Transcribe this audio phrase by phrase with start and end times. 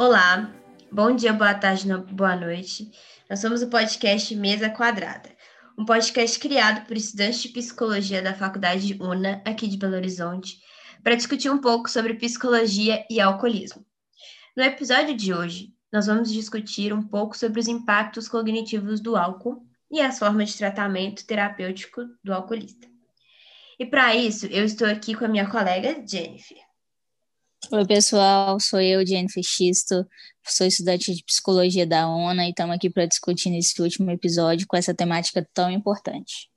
[0.00, 0.54] Olá,
[0.92, 2.88] bom dia, boa tarde, boa noite.
[3.28, 5.28] Nós somos o podcast Mesa Quadrada,
[5.76, 10.60] um podcast criado por estudantes de psicologia da Faculdade UNA, aqui de Belo Horizonte,
[11.02, 13.84] para discutir um pouco sobre psicologia e alcoolismo.
[14.56, 19.66] No episódio de hoje, nós vamos discutir um pouco sobre os impactos cognitivos do álcool
[19.90, 22.86] e as formas de tratamento terapêutico do alcoolista.
[23.80, 26.67] E para isso, eu estou aqui com a minha colega Jennifer.
[27.70, 30.06] Oi, pessoal, sou eu, Jennifer Xisto,
[30.42, 34.74] sou estudante de psicologia da ONA e estamos aqui para discutir nesse último episódio com
[34.74, 36.48] essa temática tão importante.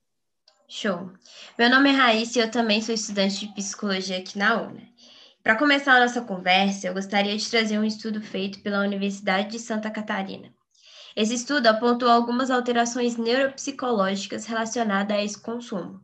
[0.70, 1.12] Show!
[1.60, 4.88] Meu nome é Raíssa e eu também sou estudante de psicologia aqui na ONA.
[5.44, 9.60] Para começar a nossa conversa, eu gostaria de trazer um estudo feito pela Universidade de
[9.60, 10.54] Santa Catarina.
[11.14, 16.00] Esse estudo apontou algumas alterações neuropsicológicas relacionadas a esse consumo.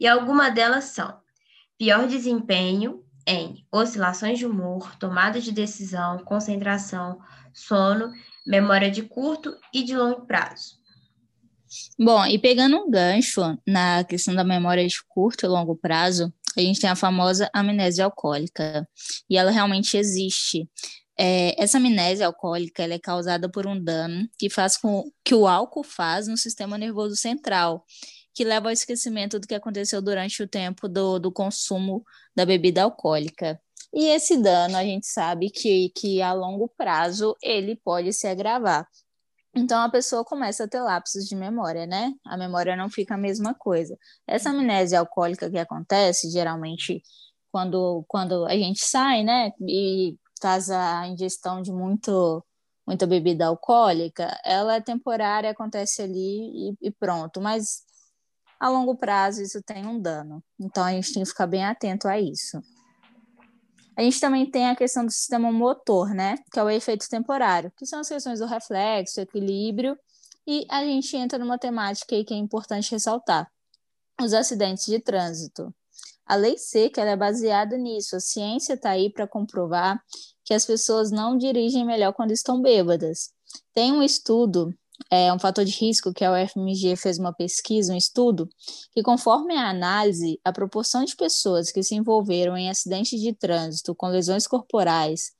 [0.00, 1.16] E algumas delas são
[1.78, 7.18] pior desempenho, em oscilações de humor, tomada de decisão, concentração,
[7.52, 8.12] sono,
[8.46, 10.80] memória de curto e de longo prazo.
[11.98, 16.60] Bom, e pegando um gancho na questão da memória de curto e longo prazo, a
[16.60, 18.86] gente tem a famosa amnésia alcoólica,
[19.28, 20.68] e ela realmente existe.
[21.18, 25.84] É, essa amnésia alcoólica é causada por um dano que faz com que o álcool
[25.84, 27.84] faz no sistema nervoso central,
[28.34, 32.82] que leva ao esquecimento do que aconteceu durante o tempo do, do consumo da bebida
[32.82, 33.60] alcoólica.
[33.92, 38.88] E esse dano a gente sabe que, que a longo prazo ele pode se agravar.
[39.54, 42.12] Então a pessoa começa a ter lapsos de memória, né?
[42.24, 43.98] A memória não fica a mesma coisa.
[44.26, 47.02] Essa amnésia alcoólica que acontece, geralmente,
[47.50, 49.52] quando, quando a gente sai, né?
[49.68, 52.42] E faz a ingestão de muito,
[52.86, 57.40] muita bebida alcoólica, ela é temporária, acontece ali e, e pronto.
[57.40, 57.82] Mas
[58.62, 60.40] a longo prazo isso tem um dano.
[60.56, 62.62] Então a gente tem que ficar bem atento a isso.
[63.96, 66.36] A gente também tem a questão do sistema motor, né?
[66.52, 69.98] Que é o efeito temporário, que são as questões do reflexo, equilíbrio,
[70.46, 73.50] e a gente entra numa temática aí que é importante ressaltar:
[74.22, 75.74] os acidentes de trânsito.
[76.24, 78.14] A lei seca é baseada nisso.
[78.14, 80.00] A ciência está aí para comprovar
[80.44, 83.32] que as pessoas não dirigem melhor quando estão bêbadas.
[83.74, 84.72] Tem um estudo
[85.10, 88.48] é, um fator de risco, que a UFMG fez uma pesquisa, um estudo,
[88.92, 93.94] que conforme a análise, a proporção de pessoas que se envolveram em acidentes de trânsito
[93.94, 95.32] com lesões corporais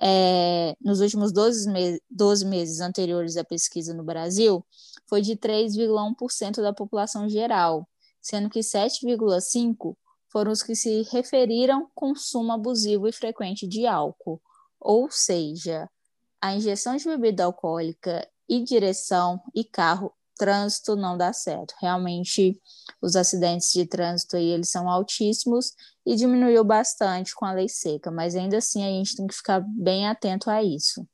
[0.00, 4.64] é, nos últimos 12, me 12 meses anteriores à pesquisa no Brasil
[5.06, 7.88] foi de 3,1% da população geral,
[8.20, 9.96] sendo que 7,5%
[10.28, 14.40] foram os que se referiram consumo abusivo e frequente de álcool.
[14.80, 15.88] Ou seja,
[16.40, 21.74] a injeção de bebida alcoólica e direção e carro, trânsito não dá certo.
[21.80, 22.60] Realmente,
[23.00, 25.72] os acidentes de trânsito aí, eles são altíssimos
[26.04, 29.60] e diminuiu bastante com a lei seca, mas ainda assim a gente tem que ficar
[29.60, 31.06] bem atento a isso.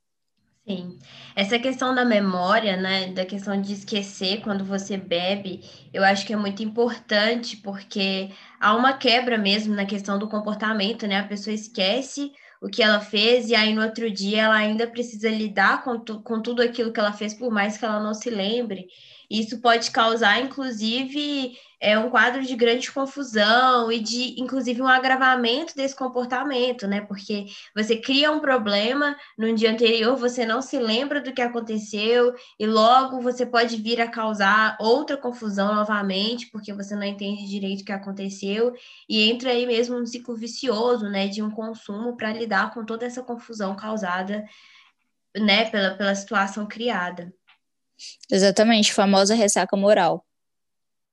[0.67, 0.99] Sim,
[1.35, 6.33] essa questão da memória, né, da questão de esquecer quando você bebe, eu acho que
[6.33, 8.31] é muito importante, porque
[8.61, 12.31] há uma quebra mesmo na questão do comportamento, né, a pessoa esquece
[12.61, 16.21] o que ela fez, e aí no outro dia ela ainda precisa lidar com, tu,
[16.23, 18.87] com tudo aquilo que ela fez, por mais que ela não se lembre.
[19.31, 25.75] Isso pode causar, inclusive, é, um quadro de grande confusão e de, inclusive, um agravamento
[25.75, 27.01] desse comportamento, né?
[27.01, 32.35] Porque você cria um problema no dia anterior, você não se lembra do que aconteceu,
[32.59, 37.81] e logo você pode vir a causar outra confusão novamente, porque você não entende direito
[37.81, 38.75] o que aconteceu,
[39.09, 41.29] e entra aí mesmo um ciclo vicioso, né?
[41.29, 44.45] De um consumo para lidar com toda essa confusão causada,
[45.35, 45.71] né?
[45.71, 47.33] Pela, pela situação criada.
[48.31, 50.27] Exatamente, famosa ressaca moral.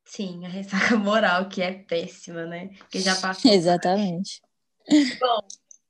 [0.07, 2.69] Sim, a ressaca moral, que é péssima, né?
[2.89, 3.51] Que já passou.
[3.51, 4.41] Exatamente.
[5.19, 5.47] Bom,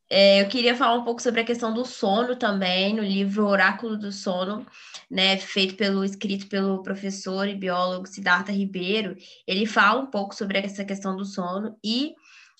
[0.10, 3.96] é, eu queria falar um pouco sobre a questão do sono também, no livro Oráculo
[3.96, 4.66] do Sono,
[5.10, 9.16] né, feito pelo, escrito pelo professor e biólogo Siddhartha Ribeiro.
[9.46, 12.16] Ele fala um pouco sobre essa questão do sono e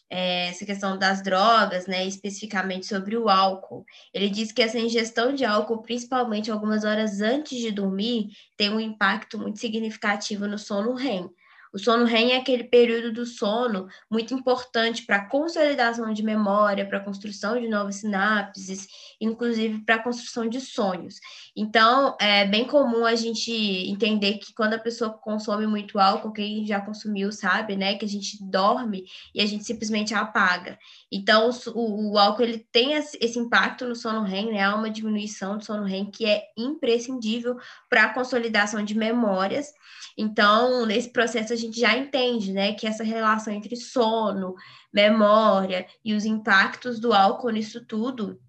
[0.10, 3.86] é, essa questão das drogas, né, especificamente sobre o álcool.
[4.14, 8.80] Ele diz que essa ingestão de álcool, principalmente algumas horas antes de dormir, tem um
[8.80, 11.30] impacto muito significativo no sono REM.
[11.74, 16.88] O sono REM é aquele período do sono muito importante para a consolidação de memória,
[16.88, 18.88] para a construção de novas sinapses,
[19.20, 21.20] inclusive para a construção de sonhos.
[21.56, 26.66] Então, é bem comum a gente entender que quando a pessoa consome muito álcool, quem
[26.66, 30.78] já consumiu sabe, né, que a gente dorme e a gente simplesmente apaga.
[31.12, 35.58] Então, o, o álcool ele tem esse impacto no sono REM, né, há uma diminuição
[35.58, 37.58] do sono REM que é imprescindível
[37.90, 39.74] para a consolidação de memórias.
[40.18, 44.56] Então, nesse processo, gente já entende, né, que essa relação entre sono,
[44.94, 48.40] memória e os impactos do álcool nisso tudo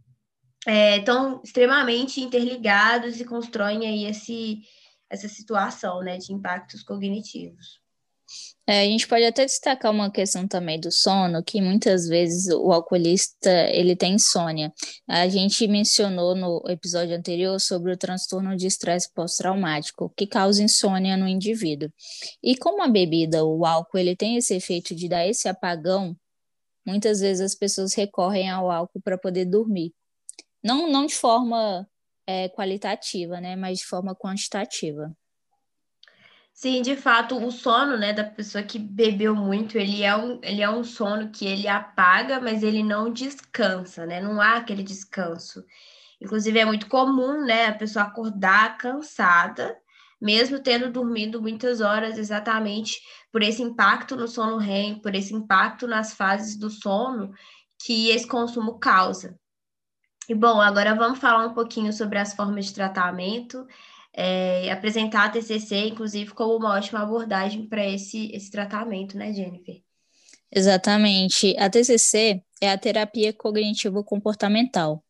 [0.66, 4.60] estão é, extremamente interligados e constroem aí esse,
[5.08, 7.80] essa situação né, de impactos cognitivos.
[8.66, 12.70] É, a gente pode até destacar uma questão também do sono, que muitas vezes o
[12.70, 14.72] alcoolista ele tem insônia.
[15.08, 21.16] A gente mencionou no episódio anterior sobre o transtorno de estresse pós-traumático, que causa insônia
[21.16, 21.90] no indivíduo.
[22.42, 26.14] E como a bebida, o álcool, ele tem esse efeito de dar esse apagão,
[26.86, 29.94] muitas vezes as pessoas recorrem ao álcool para poder dormir.
[30.62, 31.88] Não, não de forma
[32.26, 35.10] é, qualitativa, né, mas de forma quantitativa.
[36.60, 40.60] Sim, de fato, o sono, né, da pessoa que bebeu muito, ele é um, ele
[40.60, 44.20] é um sono que ele apaga, mas ele não descansa, né?
[44.20, 45.64] Não há aquele descanso.
[46.20, 49.76] Inclusive, é muito comum, né, a pessoa acordar cansada,
[50.20, 53.00] mesmo tendo dormido muitas horas, exatamente
[53.30, 57.32] por esse impacto no sono REM, por esse impacto nas fases do sono
[57.80, 59.38] que esse consumo causa.
[60.28, 63.64] E bom, agora vamos falar um pouquinho sobre as formas de tratamento
[64.20, 69.80] é, apresentar a TCC, inclusive, como uma ótima abordagem para esse, esse tratamento, né, Jennifer?
[70.50, 71.54] Exatamente.
[71.56, 75.04] A TCC é a terapia cognitivo-comportamental.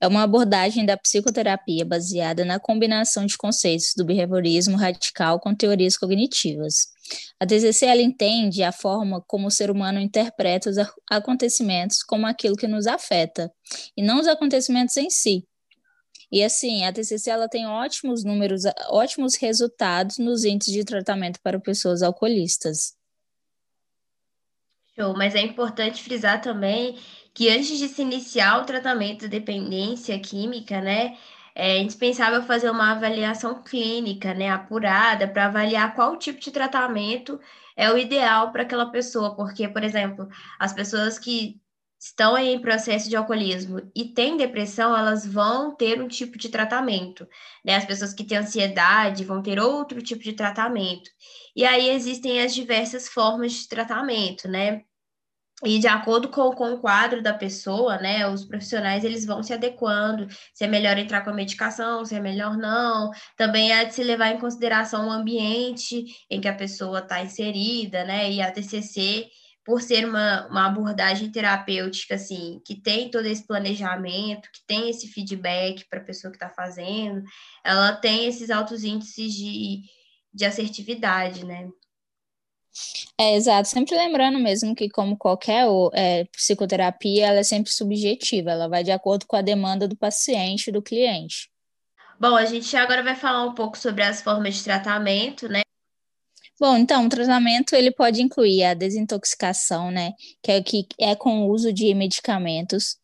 [0.00, 5.98] É uma abordagem da psicoterapia baseada na combinação de conceitos do behaviorismo radical com teorias
[5.98, 6.86] cognitivas.
[7.38, 10.76] A TCC ela entende a forma como o ser humano interpreta os
[11.10, 13.52] acontecimentos como aquilo que nos afeta,
[13.94, 15.44] e não os acontecimentos em si,
[16.30, 21.58] e assim, a TCC ela tem ótimos números, ótimos resultados nos índices de tratamento para
[21.58, 22.96] pessoas alcoolistas.
[24.94, 26.98] Show, mas é importante frisar também
[27.32, 31.16] que antes de se iniciar o tratamento de dependência química, né,
[31.54, 37.40] é indispensável fazer uma avaliação clínica, né, apurada, para avaliar qual tipo de tratamento
[37.76, 40.28] é o ideal para aquela pessoa, porque, por exemplo,
[40.58, 41.60] as pessoas que
[41.98, 47.26] estão em processo de alcoolismo e têm depressão, elas vão ter um tipo de tratamento,
[47.64, 47.76] né?
[47.76, 51.10] As pessoas que têm ansiedade vão ter outro tipo de tratamento.
[51.56, 54.82] E aí existem as diversas formas de tratamento, né?
[55.64, 59.52] E de acordo com, com o quadro da pessoa, né, os profissionais eles vão se
[59.52, 63.10] adequando, se é melhor entrar com a medicação, se é melhor não.
[63.36, 68.04] Também é de se levar em consideração o ambiente em que a pessoa está inserida,
[68.04, 69.28] né, e a TCC
[69.68, 75.08] por ser uma, uma abordagem terapêutica, assim, que tem todo esse planejamento, que tem esse
[75.08, 77.22] feedback para a pessoa que está fazendo,
[77.62, 79.82] ela tem esses altos índices de,
[80.32, 81.68] de assertividade, né?
[83.20, 83.68] É, exato.
[83.68, 88.90] Sempre lembrando mesmo que, como qualquer é, psicoterapia, ela é sempre subjetiva, ela vai de
[88.90, 91.50] acordo com a demanda do paciente, do cliente.
[92.18, 95.60] Bom, a gente agora vai falar um pouco sobre as formas de tratamento, né?
[96.60, 100.12] Bom, então, o tratamento ele pode incluir a desintoxicação, né,
[100.42, 102.96] que é que é com o uso de medicamentos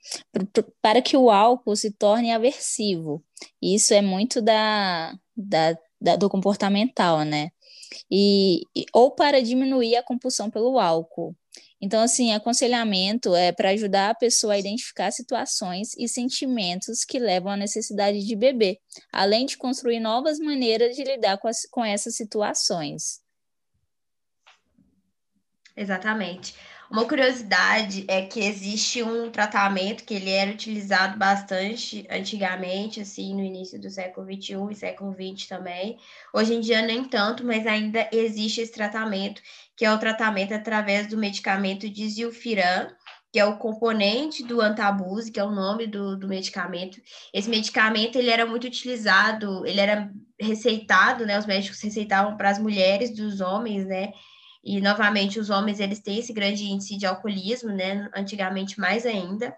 [0.82, 3.22] para que o álcool se torne aversivo.
[3.62, 7.50] Isso é muito da, da, da do comportamental, né?
[8.10, 8.62] E,
[8.92, 11.36] ou para diminuir a compulsão pelo álcool.
[11.80, 17.52] Então, assim, aconselhamento é para ajudar a pessoa a identificar situações e sentimentos que levam
[17.52, 18.78] à necessidade de beber,
[19.12, 23.23] além de construir novas maneiras de lidar com, as, com essas situações.
[25.76, 26.54] Exatamente.
[26.90, 33.42] Uma curiosidade é que existe um tratamento que ele era utilizado bastante antigamente, assim, no
[33.42, 35.98] início do século XXI e século XX também.
[36.32, 39.42] Hoje em dia nem tanto, mas ainda existe esse tratamento,
[39.76, 42.88] que é o tratamento através do medicamento Disilfiram,
[43.32, 47.00] que é o componente do antabuse, que é o nome do, do medicamento.
[47.32, 51.36] Esse medicamento ele era muito utilizado, ele era receitado, né?
[51.36, 54.12] Os médicos receitavam para as mulheres dos homens, né?
[54.64, 58.08] E, novamente, os homens, eles têm esse grande índice de alcoolismo, né?
[58.16, 59.54] Antigamente, mais ainda.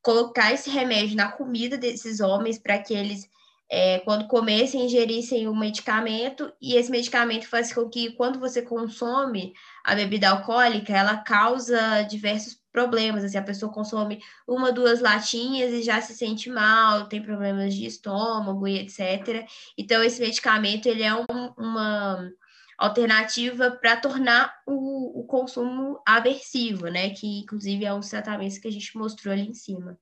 [0.00, 3.28] Colocar esse remédio na comida desses homens para que eles,
[3.68, 6.52] é, quando comessem, ingerissem o medicamento.
[6.62, 9.52] E esse medicamento faz com que, quando você consome
[9.84, 13.24] a bebida alcoólica, ela causa diversos problemas.
[13.24, 17.86] Assim, a pessoa consome uma, duas latinhas e já se sente mal, tem problemas de
[17.86, 19.44] estômago e etc.
[19.76, 21.24] Então, esse medicamento, ele é um,
[21.58, 22.30] uma
[22.78, 27.10] alternativa para tornar o, o, consumo aversivo, né?
[27.10, 29.98] Que inclusive é um dos tratamentos que a gente mostrou ali em cima.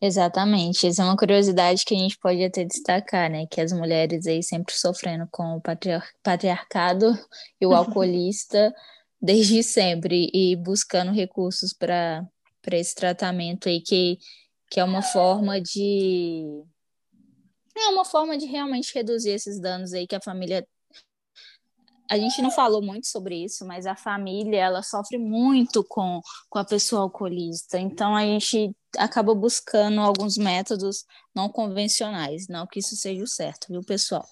[0.00, 3.46] Exatamente, essa é uma curiosidade que a gente pode até destacar, né?
[3.46, 7.12] Que as mulheres aí sempre sofrendo com o patriar patriarcado
[7.60, 8.72] e o alcoolista
[9.20, 12.26] desde sempre e buscando recursos para
[12.72, 14.18] esse tratamento aí que,
[14.70, 16.64] que é uma forma de
[17.76, 20.66] é uma forma de realmente reduzir esses danos aí que a família
[22.10, 26.58] a gente não falou muito sobre isso, mas a família ela sofre muito com, com
[26.58, 27.78] a pessoa alcoolista.
[27.78, 32.48] Então a gente acaba buscando alguns métodos não convencionais.
[32.48, 34.26] Não que isso seja o certo, viu, pessoal?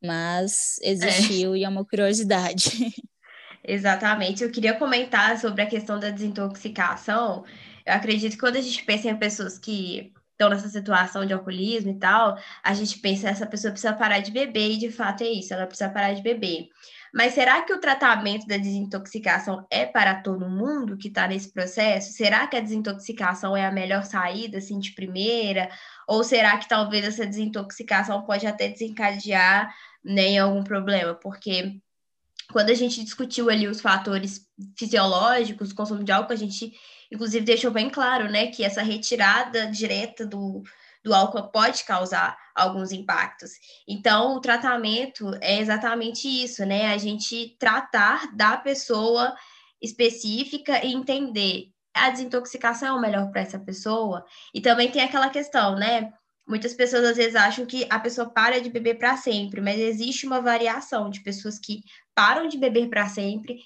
[0.00, 1.58] Mas existiu é.
[1.58, 2.94] e é uma curiosidade.
[3.64, 4.44] Exatamente.
[4.44, 7.44] Eu queria comentar sobre a questão da desintoxicação.
[7.84, 11.90] Eu acredito que quando a gente pensa em pessoas que estão nessa situação de alcoolismo
[11.90, 15.28] e tal, a gente pensa essa pessoa precisa parar de beber e de fato é
[15.28, 16.68] isso, ela precisa parar de beber.
[17.16, 22.12] Mas será que o tratamento da desintoxicação é para todo mundo que está nesse processo?
[22.12, 25.70] Será que a desintoxicação é a melhor saída, assim, de primeira?
[26.06, 31.14] Ou será que talvez essa desintoxicação pode até desencadear né, em algum problema?
[31.14, 31.80] Porque
[32.52, 34.46] quando a gente discutiu ali os fatores
[34.76, 36.70] fisiológicos, consumo de álcool, a gente
[37.10, 40.62] inclusive deixou bem claro, né, que essa retirada direta do,
[41.06, 43.52] do álcool pode causar alguns impactos.
[43.86, 46.92] Então, o tratamento é exatamente isso, né?
[46.92, 49.32] A gente tratar da pessoa
[49.80, 54.24] específica e entender a desintoxicação é o melhor para essa pessoa.
[54.52, 56.12] E também tem aquela questão, né?
[56.44, 60.26] Muitas pessoas às vezes acham que a pessoa para de beber para sempre, mas existe
[60.26, 61.82] uma variação de pessoas que
[62.16, 63.60] param de beber para sempre,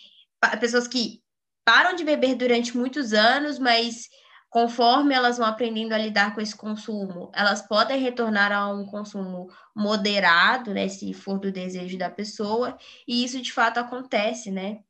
[0.60, 1.22] pessoas que
[1.64, 4.08] param de beber durante muitos anos, mas
[4.50, 9.48] conforme elas vão aprendendo a lidar com esse consumo, elas podem retornar a um consumo
[9.74, 12.76] moderado, né, se for do desejo da pessoa,
[13.06, 14.80] e isso de fato acontece, né?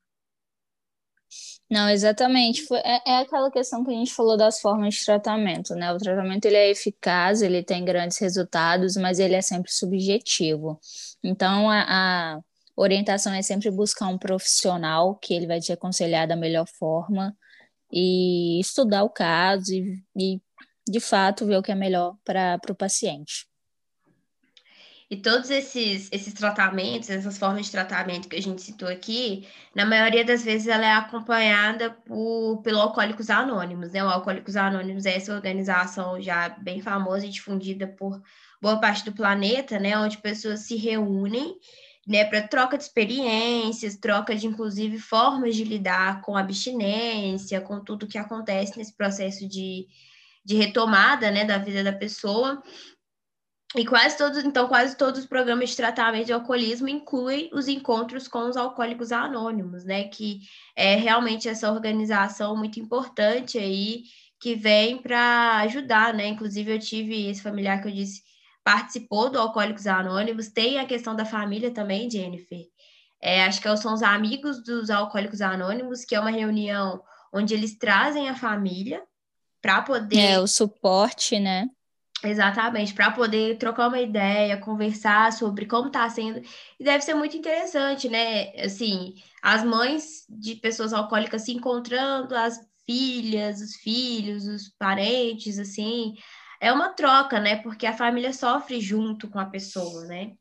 [1.70, 2.64] Não, exatamente.
[2.66, 5.92] Foi, é, é, aquela questão que a gente falou das formas de tratamento, né?
[5.92, 10.80] O tratamento ele é eficaz, ele tem grandes resultados, mas ele é sempre subjetivo.
[11.22, 12.40] Então, a, a
[12.74, 17.36] orientação é sempre buscar um profissional que ele vai te aconselhar da melhor forma
[17.92, 20.40] e estudar o caso e, e
[20.88, 23.48] de fato, ver o que é melhor para o paciente.
[25.08, 29.44] E todos esses, esses tratamentos, essas formas de tratamento que a gente citou aqui,
[29.74, 34.04] na maioria das vezes ela é acompanhada por, pelo Alcoólicos Anônimos, né?
[34.04, 38.22] O Alcoólicos Anônimos é essa organização já bem famosa e difundida por
[38.62, 39.98] boa parte do planeta, né?
[39.98, 41.56] Onde pessoas se reúnem
[42.10, 48.08] né, para troca de experiências, troca de inclusive formas de lidar com abstinência, com tudo
[48.08, 49.86] que acontece nesse processo de,
[50.44, 52.60] de retomada, né, da vida da pessoa.
[53.76, 58.26] E quase todos, então, quase todos os programas de tratamento de alcoolismo incluem os encontros
[58.26, 60.08] com os alcoólicos anônimos, né?
[60.08, 60.40] Que
[60.74, 64.02] é realmente essa organização muito importante aí
[64.40, 66.26] que vem para ajudar, né?
[66.26, 68.24] Inclusive, eu tive esse familiar que eu disse
[68.64, 72.66] participou do Alcoólicos Anônimos, tem a questão da família também, Jennifer.
[73.20, 77.02] É, acho que são os amigos dos Alcoólicos Anônimos, que é uma reunião
[77.32, 79.02] onde eles trazem a família
[79.60, 80.18] para poder.
[80.18, 81.68] É, o suporte, né?
[82.22, 86.42] Exatamente, para poder trocar uma ideia, conversar sobre como está sendo.
[86.78, 88.52] E deve ser muito interessante, né?
[88.62, 96.14] Assim, as mães de pessoas alcoólicas se encontrando, as filhas, os filhos, os parentes, assim.
[96.60, 97.56] É uma troca, né?
[97.56, 100.32] Porque a família sofre junto com a pessoa, né?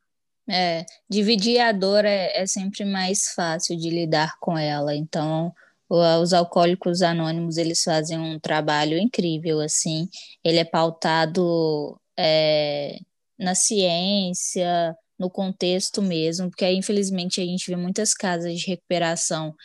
[0.50, 4.96] É, dividir a dor é, é sempre mais fácil de lidar com ela.
[4.96, 5.54] Então,
[5.90, 10.08] os alcoólicos anônimos eles fazem um trabalho incrível assim
[10.44, 13.00] ele é pautado é,
[13.38, 19.56] na ciência no contexto mesmo porque infelizmente a gente vê muitas casas de recuperação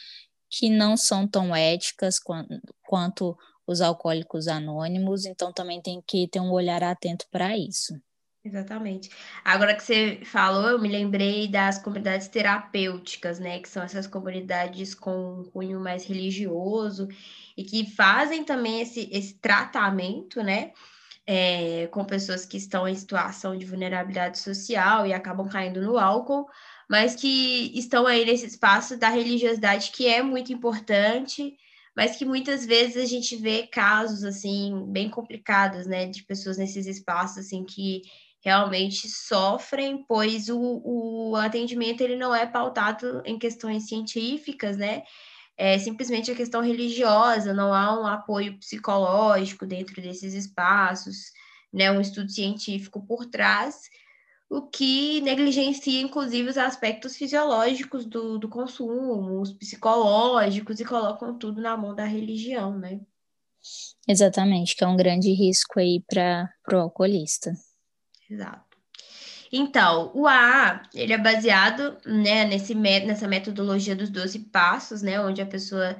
[0.48, 6.40] que não são tão éticas quanto, quanto os alcoólicos anônimos então também tem que ter
[6.40, 7.94] um olhar atento para isso
[8.44, 9.08] Exatamente.
[9.42, 13.58] Agora que você falou, eu me lembrei das comunidades terapêuticas, né?
[13.58, 17.08] Que são essas comunidades com cunho mais religioso
[17.56, 20.72] e que fazem também esse, esse tratamento, né?
[21.26, 26.46] É, com pessoas que estão em situação de vulnerabilidade social e acabam caindo no álcool,
[26.86, 31.56] mas que estão aí nesse espaço da religiosidade que é muito importante,
[31.96, 36.86] mas que muitas vezes a gente vê casos assim bem complicados, né, de pessoas nesses
[36.86, 38.02] espaços assim que
[38.44, 45.02] realmente sofrem, pois o, o atendimento ele não é pautado em questões científicas, né?
[45.56, 51.32] É simplesmente a questão religiosa, não há um apoio psicológico dentro desses espaços,
[51.72, 51.90] né?
[51.90, 53.88] Um estudo científico por trás,
[54.56, 61.60] o que negligencia, inclusive, os aspectos fisiológicos do, do consumo, os psicológicos, e colocam tudo
[61.60, 63.00] na mão da religião, né?
[64.06, 67.52] Exatamente, que é um grande risco aí para o alcoolista.
[68.30, 68.78] Exato.
[69.50, 75.42] Então, o AA, ele é baseado, né, nesse, nessa metodologia dos 12 passos, né, onde
[75.42, 75.96] a pessoa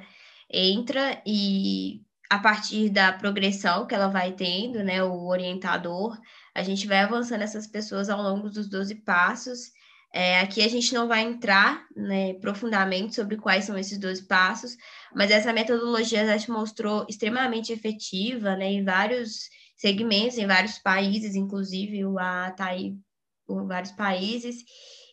[0.49, 6.17] entra e a partir da progressão que ela vai tendo, né, o orientador,
[6.55, 9.71] a gente vai avançando essas pessoas ao longo dos 12 passos,
[10.13, 14.77] É, aqui a gente não vai entrar né, profundamente sobre quais são esses 12 passos,
[15.13, 21.35] mas essa metodologia já se mostrou extremamente efetiva né, em vários segmentos, em vários países,
[21.35, 22.95] inclusive o A está aí
[23.45, 24.63] por vários países,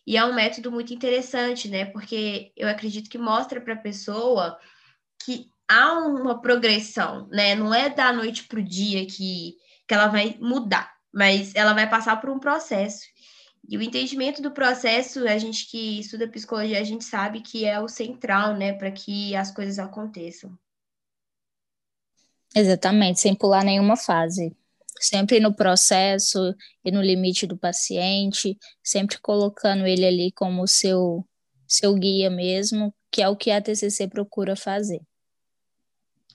[0.07, 1.85] e é um método muito interessante, né?
[1.85, 4.57] Porque eu acredito que mostra para a pessoa
[5.25, 7.55] que há uma progressão, né?
[7.55, 9.55] Não é da noite para o dia que,
[9.87, 13.03] que ela vai mudar, mas ela vai passar por um processo.
[13.67, 17.79] E o entendimento do processo, a gente que estuda psicologia, a gente sabe que é
[17.79, 20.57] o central, né, para que as coisas aconteçam.
[22.55, 24.55] Exatamente, sem pular nenhuma fase.
[24.99, 26.53] Sempre no processo
[26.83, 31.25] e no limite do paciente, sempre colocando ele ali como seu
[31.67, 35.01] seu guia mesmo, que é o que a TCC procura fazer.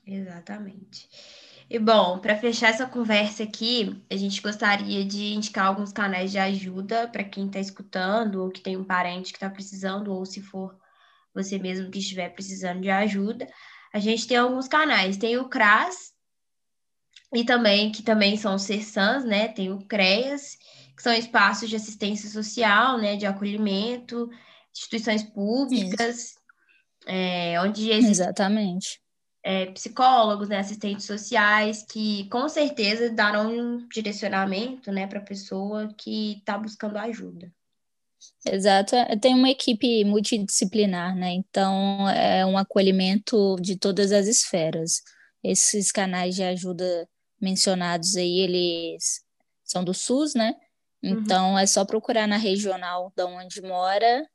[0.04, 1.08] Exatamente.
[1.70, 6.38] E bom, para fechar essa conversa aqui, a gente gostaria de indicar alguns canais de
[6.38, 10.40] ajuda para quem está escutando, ou que tem um parente que está precisando, ou se
[10.40, 10.74] for
[11.34, 13.46] você mesmo que estiver precisando de ajuda.
[13.92, 16.14] A gente tem alguns canais, tem o CRAS,
[17.34, 19.48] e também, que também são CERSANs, né?
[19.48, 20.56] Tem o CREAS,
[20.96, 23.16] que são espaços de assistência social, né?
[23.16, 24.30] De acolhimento,
[24.74, 26.34] instituições públicas,
[27.06, 28.10] é, onde existe...
[28.10, 29.02] Exatamente
[29.42, 35.88] é, psicólogos, né, assistentes sociais, que com certeza darão um direcionamento né, para a pessoa
[35.96, 37.52] que está buscando ajuda.
[38.44, 41.32] Exato, é, tem uma equipe multidisciplinar, né?
[41.32, 45.02] Então é um acolhimento de todas as esferas.
[45.42, 47.08] Esses canais de ajuda
[47.40, 49.22] mencionados aí, eles
[49.62, 50.54] são do SUS, né?
[51.02, 51.10] Uhum.
[51.10, 51.58] Então uhum.
[51.58, 54.26] é só procurar na regional da onde mora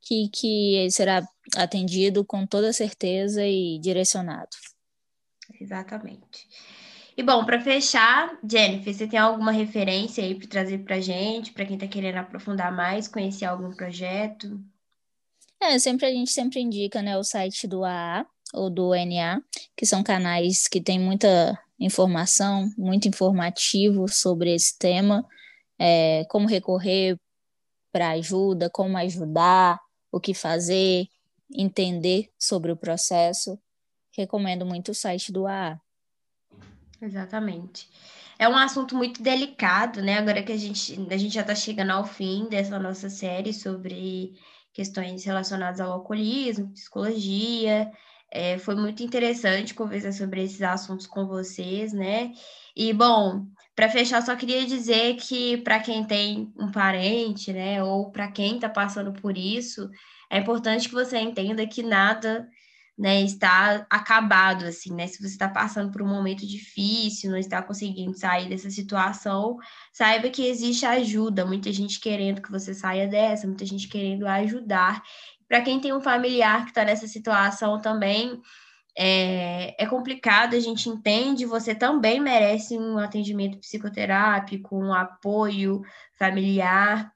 [0.00, 1.22] que, que será
[1.56, 4.50] atendido com toda certeza e direcionado.
[5.60, 6.46] Exatamente.
[7.16, 11.52] E bom, para fechar, Jennifer, você tem alguma referência aí para trazer para a gente,
[11.52, 14.58] para quem está querendo aprofundar mais, conhecer algum projeto?
[15.60, 19.42] É, sempre a gente sempre indica, né, o site do AA ou do NA,
[19.76, 25.26] que são canais que têm muita informação, muito informativo sobre esse tema,
[25.78, 27.18] é, como recorrer
[27.92, 29.78] para ajuda, como ajudar,
[30.12, 31.06] o que fazer,
[31.52, 33.58] entender sobre o processo,
[34.16, 35.80] recomendo muito o site do AA.
[37.00, 37.88] Exatamente.
[38.38, 40.18] É um assunto muito delicado, né?
[40.18, 44.34] Agora que a gente, a gente já está chegando ao fim dessa nossa série sobre
[44.72, 47.90] questões relacionadas ao alcoolismo, psicologia.
[48.30, 52.32] É, foi muito interessante conversar sobre esses assuntos com vocês, né?
[52.74, 53.44] E, bom,
[53.80, 58.56] para fechar, só queria dizer que para quem tem um parente, né, ou para quem
[58.56, 59.88] está passando por isso,
[60.28, 62.46] é importante que você entenda que nada,
[62.98, 65.06] né, está acabado assim, né?
[65.06, 69.56] Se você está passando por um momento difícil, não está conseguindo sair dessa situação,
[69.90, 75.02] saiba que existe ajuda, muita gente querendo que você saia dessa, muita gente querendo ajudar.
[75.48, 78.42] Para quem tem um familiar que está nessa situação também,
[78.96, 85.82] é, é complicado, a gente entende, você também merece um atendimento psicoterápico, um apoio
[86.18, 87.12] familiar,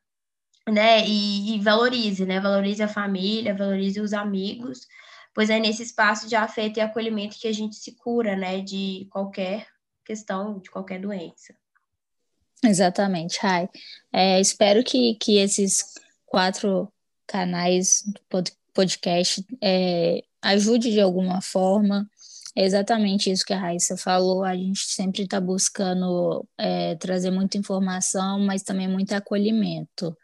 [0.69, 1.07] né?
[1.07, 2.41] E, e, valorize, né?
[2.41, 4.87] Valorize a família, valorize os amigos,
[5.35, 8.61] pois é nesse espaço de afeto e acolhimento que a gente se cura, né?
[8.61, 9.67] De qualquer
[10.05, 11.55] questão, de qualquer doença.
[12.63, 13.69] Exatamente, Rai.
[14.13, 16.91] É, espero que, que esses quatro
[17.27, 22.09] canais do podcast é, ajude de alguma forma.
[22.57, 24.45] É exatamente isso que a Raíssa falou.
[24.45, 30.17] A gente sempre está buscando é, trazer muita informação, mas também muito acolhimento.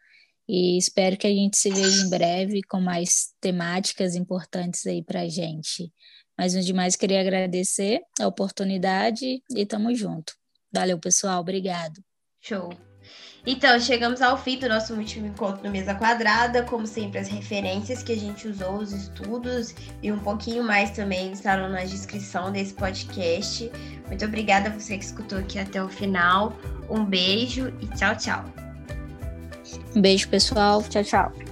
[0.49, 5.23] E espero que a gente se veja em breve com mais temáticas importantes aí para
[5.23, 5.93] a gente.
[6.39, 10.33] Mas no demais, queria agradecer a oportunidade e tamo junto.
[10.73, 11.41] Valeu, pessoal.
[11.41, 12.03] Obrigado.
[12.41, 12.89] Show.
[13.46, 16.62] Então, chegamos ao fim do nosso último encontro no Mesa Quadrada.
[16.62, 21.33] Como sempre, as referências que a gente usou, os estudos e um pouquinho mais também
[21.33, 23.70] estarão na descrição desse podcast.
[24.09, 26.55] Muito obrigada a você que escutou aqui até o final.
[26.90, 28.44] Um beijo e tchau, tchau.
[29.96, 30.83] Um beijo, pessoal.
[30.83, 31.50] Tchau, tchau.